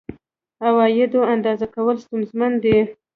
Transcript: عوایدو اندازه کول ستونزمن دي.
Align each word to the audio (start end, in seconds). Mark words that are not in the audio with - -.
عوایدو 0.65 1.21
اندازه 1.33 1.67
کول 1.75 1.95
ستونزمن 2.03 2.51
دي. 2.63 2.77